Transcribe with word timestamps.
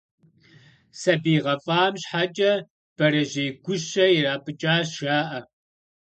Сабий 0.99 1.39
гъэфӏам 1.43 1.93
щхьэкӏэ, 2.01 2.51
бэрэжьей 2.95 3.49
гущэ 3.63 4.05
ирапӏыкӏащ, 4.17 4.87
жаӏэ. 5.03 5.39